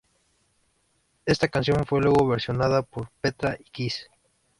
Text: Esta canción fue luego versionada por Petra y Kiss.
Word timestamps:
Esta 1.27 1.47
canción 1.47 1.85
fue 1.85 2.01
luego 2.01 2.27
versionada 2.27 2.81
por 2.81 3.11
Petra 3.21 3.55
y 3.59 3.65
Kiss. 3.65 4.09